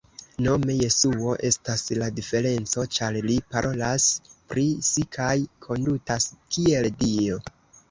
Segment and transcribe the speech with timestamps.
[0.43, 4.09] Nome Jesuo estas la diferenco ĉar li parolas
[4.55, 5.31] pri si kaj
[5.69, 7.43] kondutas kiel Dio!